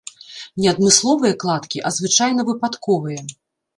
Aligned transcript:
Не 0.61 0.69
адмысловыя 0.71 1.33
кладкі, 1.43 1.83
а, 1.91 1.93
звычайна, 1.99 2.41
выпадковыя. 2.51 3.21